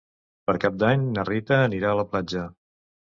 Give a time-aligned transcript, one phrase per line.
[0.49, 2.47] Per Cap d'Any na Rita anirà a la platja.